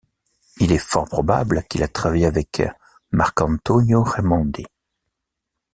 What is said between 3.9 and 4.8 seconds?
Raimondi.